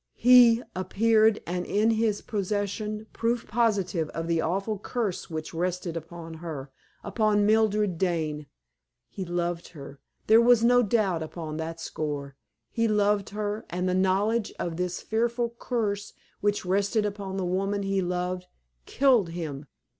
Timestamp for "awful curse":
4.41-5.29